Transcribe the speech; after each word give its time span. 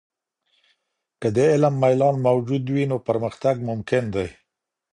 که 1.21 1.27
د 1.35 1.37
علم 1.51 1.75
ميلان 1.83 2.15
موجود 2.27 2.63
وي، 2.73 2.83
نو 2.91 2.97
پرمختګ 3.07 3.55
ممکن 3.69 4.03
دی. 4.15 4.27